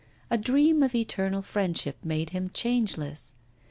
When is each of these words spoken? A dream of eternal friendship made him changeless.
A 0.31 0.37
dream 0.39 0.81
of 0.81 0.95
eternal 0.95 1.43
friendship 1.43 2.03
made 2.03 2.31
him 2.31 2.49
changeless. 2.55 3.35